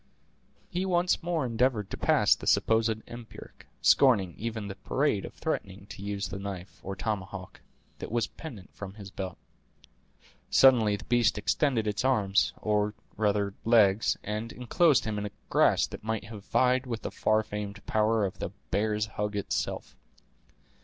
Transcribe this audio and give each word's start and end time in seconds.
He 0.67 0.83
once 0.83 1.21
more 1.21 1.45
endeavored 1.45 1.91
to 1.91 1.95
pass 1.95 2.33
the 2.33 2.47
supposed 2.47 3.03
empiric, 3.07 3.67
scorning 3.83 4.33
even 4.35 4.67
the 4.67 4.73
parade 4.73 5.25
of 5.25 5.33
threatening 5.35 5.85
to 5.89 6.01
use 6.01 6.27
the 6.29 6.39
knife, 6.39 6.79
or 6.81 6.95
tomahawk, 6.95 7.61
that 7.99 8.11
was 8.11 8.25
pendent 8.25 8.73
from 8.73 8.95
his 8.95 9.11
belt. 9.11 9.37
Suddenly 10.49 10.95
the 10.95 11.03
beast 11.05 11.37
extended 11.37 11.85
its 11.85 12.03
arms, 12.03 12.51
or 12.63 12.95
rather 13.15 13.53
legs, 13.63 14.17
and 14.23 14.51
inclosed 14.51 15.05
him 15.05 15.19
in 15.19 15.27
a 15.27 15.31
grasp 15.51 15.91
that 15.91 16.03
might 16.03 16.23
have 16.23 16.45
vied 16.45 16.87
with 16.87 17.03
the 17.03 17.11
far 17.11 17.43
famed 17.43 17.85
power 17.85 18.25
of 18.25 18.39
the 18.39 18.49
"bear's 18.71 19.05
hug" 19.05 19.35
itself. 19.35 19.95